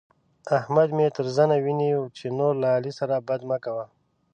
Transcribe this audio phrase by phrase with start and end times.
[0.57, 3.85] احمد مې تر زنه ونيو چې نور له علي سره بد مه کوه.